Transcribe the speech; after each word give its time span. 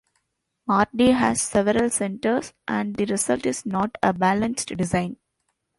Mardi 0.65 1.11
has 1.11 1.43
several 1.43 1.91
centers, 1.91 2.53
and 2.67 2.95
the 2.95 3.05
result 3.05 3.45
is 3.45 3.67
not 3.67 3.99
a 4.01 4.11
balanced 4.11 4.75
design. 4.75 5.17